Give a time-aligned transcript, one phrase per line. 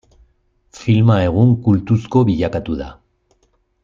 [0.77, 2.89] Filma egun kultuzko bilakatu da.